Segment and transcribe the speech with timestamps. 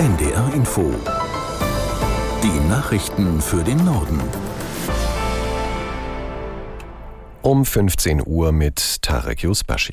[0.00, 0.94] NDR Info.
[2.42, 4.18] Die Nachrichten für den Norden.
[7.42, 9.92] Um 15 Uhr mit Tarek Yusbashi.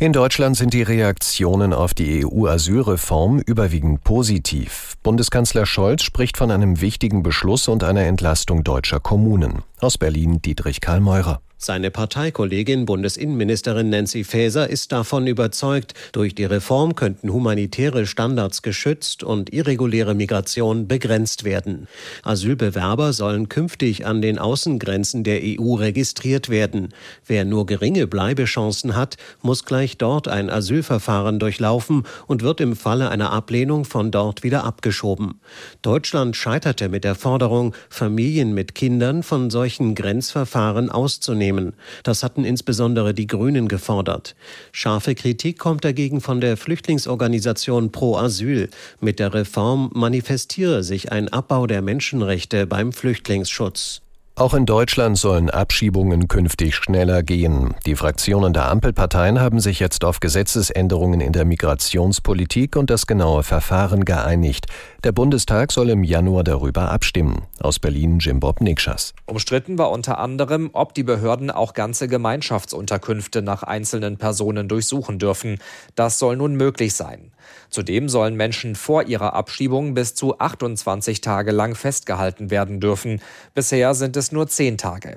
[0.00, 4.94] In Deutschland sind die Reaktionen auf die EU-Asylreform überwiegend positiv.
[5.04, 9.62] Bundeskanzler Scholz spricht von einem wichtigen Beschluss und einer Entlastung deutscher Kommunen.
[9.78, 11.40] Aus Berlin Dietrich Karl Meurer.
[11.64, 19.22] Seine Parteikollegin Bundesinnenministerin Nancy Faeser ist davon überzeugt, durch die Reform könnten humanitäre Standards geschützt
[19.22, 21.86] und irreguläre Migration begrenzt werden.
[22.24, 26.88] Asylbewerber sollen künftig an den Außengrenzen der EU registriert werden.
[27.28, 33.08] Wer nur geringe Bleibechancen hat, muss gleich dort ein Asylverfahren durchlaufen und wird im Falle
[33.08, 35.40] einer Ablehnung von dort wieder abgeschoben.
[35.80, 41.74] Deutschland scheiterte mit der Forderung, Familien mit Kindern von solchen Grenzverfahren auszunehmen nehmen.
[42.02, 44.34] Das hatten insbesondere die Grünen gefordert.
[44.72, 48.68] Scharfe Kritik kommt dagegen von der Flüchtlingsorganisation Pro Asyl.
[49.00, 54.01] Mit der Reform manifestiere sich ein Abbau der Menschenrechte beim Flüchtlingsschutz.
[54.34, 57.74] Auch in Deutschland sollen Abschiebungen künftig schneller gehen.
[57.84, 63.42] Die Fraktionen der Ampelparteien haben sich jetzt auf Gesetzesänderungen in der Migrationspolitik und das genaue
[63.42, 64.68] Verfahren geeinigt.
[65.04, 67.42] Der Bundestag soll im Januar darüber abstimmen.
[67.60, 69.12] Aus Berlin Jim Bob Nikschas.
[69.26, 75.58] Umstritten war unter anderem, ob die Behörden auch ganze Gemeinschaftsunterkünfte nach einzelnen Personen durchsuchen dürfen.
[75.94, 77.32] Das soll nun möglich sein.
[77.68, 83.20] Zudem sollen Menschen vor ihrer Abschiebung bis zu 28 Tage lang festgehalten werden dürfen.
[83.54, 85.16] Bisher sind es nur 10 Tage.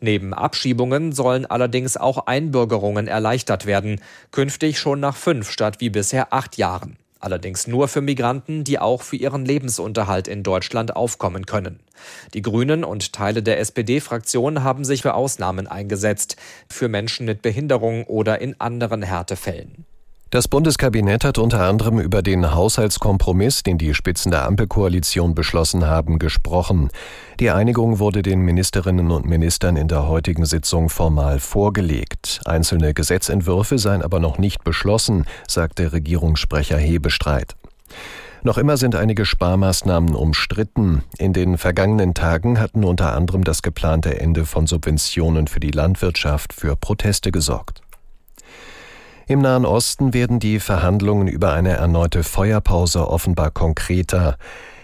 [0.00, 4.00] Neben Abschiebungen sollen allerdings auch Einbürgerungen erleichtert werden,
[4.32, 6.96] künftig schon nach fünf statt wie bisher acht Jahren.
[7.20, 11.78] Allerdings nur für Migranten, die auch für ihren Lebensunterhalt in Deutschland aufkommen können.
[12.32, 16.36] Die Grünen und Teile der SPD-Fraktion haben sich für Ausnahmen eingesetzt,
[16.68, 19.84] für Menschen mit Behinderung oder in anderen Härtefällen.
[20.30, 26.20] Das Bundeskabinett hat unter anderem über den Haushaltskompromiss, den die Spitzen der Ampelkoalition beschlossen haben,
[26.20, 26.90] gesprochen.
[27.40, 32.42] Die Einigung wurde den Ministerinnen und Ministern in der heutigen Sitzung formal vorgelegt.
[32.44, 37.56] Einzelne Gesetzentwürfe seien aber noch nicht beschlossen, sagte Regierungssprecher Hebestreit.
[38.44, 41.02] Noch immer sind einige Sparmaßnahmen umstritten.
[41.18, 46.52] In den vergangenen Tagen hatten unter anderem das geplante Ende von Subventionen für die Landwirtschaft
[46.52, 47.82] für Proteste gesorgt.
[49.30, 54.36] Im Nahen Osten werden die Verhandlungen über eine erneute Feuerpause offenbar konkreter.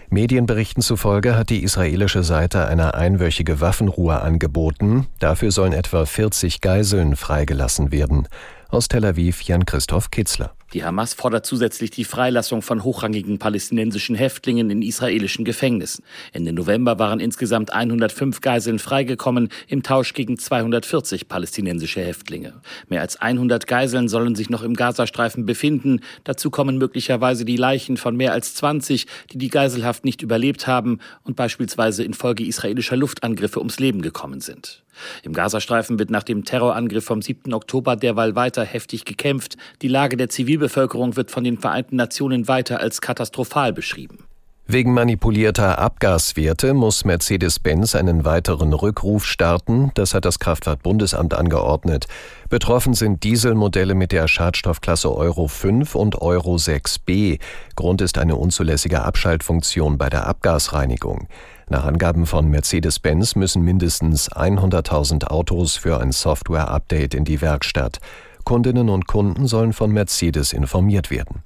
[0.09, 5.07] Medienberichten zufolge hat die israelische Seite eine einwöchige Waffenruhe angeboten.
[5.19, 8.29] Dafür sollen etwa 40 Geiseln freigelassen werden.
[8.69, 10.56] Aus Tel Aviv Jan Christoph Kitzler.
[10.73, 16.03] Die Hamas fordert zusätzlich die Freilassung von hochrangigen palästinensischen Häftlingen in israelischen Gefängnissen.
[16.33, 22.53] Ende November waren insgesamt 105 Geiseln freigekommen im Tausch gegen 240 palästinensische Häftlinge.
[22.89, 26.01] Mehr als 100 Geiseln sollen sich noch im Gazastreifen befinden.
[26.25, 30.99] Dazu kommen möglicherweise die Leichen von mehr als 20, die die Geiselhaft nicht überlebt haben
[31.23, 34.83] und beispielsweise infolge israelischer Luftangriffe ums Leben gekommen sind.
[35.23, 37.53] Im Gazastreifen wird nach dem Terrorangriff vom 7.
[37.53, 39.57] Oktober derweil weiter heftig gekämpft.
[39.81, 44.25] Die Lage der Zivilbevölkerung wird von den Vereinten Nationen weiter als katastrophal beschrieben.
[44.69, 49.91] Wegen manipulierter Abgaswerte muss Mercedes-Benz einen weiteren Rückruf starten.
[49.93, 52.07] Das hat das Kraftfahrtbundesamt angeordnet.
[52.49, 57.39] Betroffen sind Dieselmodelle mit der Schadstoffklasse Euro 5 und Euro 6b.
[57.75, 61.27] Grund ist eine unzulässige Abschaltfunktion bei der Abgasreinigung.
[61.69, 67.99] Nach Angaben von Mercedes-Benz müssen mindestens 100.000 Autos für ein Software-Update in die Werkstatt.
[68.47, 71.43] Kundinnen und Kunden sollen von Mercedes informiert werden.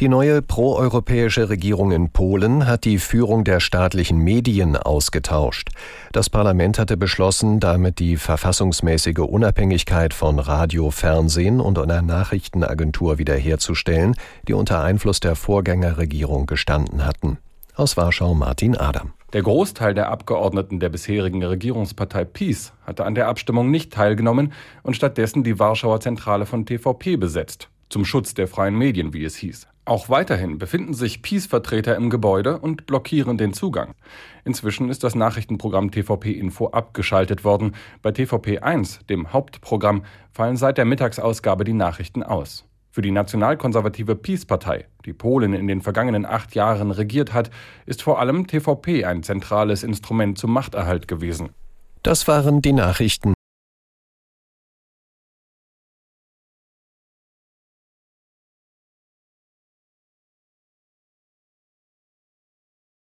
[0.00, 5.68] Die neue proeuropäische Regierung in Polen hat die Führung der staatlichen Medien ausgetauscht.
[6.10, 14.16] Das Parlament hatte beschlossen, damit die verfassungsmäßige Unabhängigkeit von Radio, Fernsehen und einer Nachrichtenagentur wiederherzustellen,
[14.48, 17.38] die unter Einfluss der Vorgängerregierung gestanden hatten.
[17.76, 19.12] Aus Warschau Martin Adam.
[19.32, 24.52] Der Großteil der Abgeordneten der bisherigen Regierungspartei PiS hatte an der Abstimmung nicht teilgenommen
[24.84, 27.68] und stattdessen die Warschauer Zentrale von TVP besetzt.
[27.88, 29.66] Zum Schutz der freien Medien, wie es hieß.
[29.84, 33.94] Auch weiterhin befinden sich PiS-Vertreter im Gebäude und blockieren den Zugang.
[34.44, 37.74] Inzwischen ist das Nachrichtenprogramm TVP Info abgeschaltet worden.
[38.02, 42.64] Bei TVP 1, dem Hauptprogramm, fallen seit der Mittagsausgabe die Nachrichten aus.
[42.96, 47.50] Für die nationalkonservative Peace-Partei, die Polen in den vergangenen acht Jahren regiert hat,
[47.84, 51.50] ist vor allem TVP ein zentrales Instrument zum Machterhalt gewesen.
[52.02, 53.35] Das waren die Nachrichten.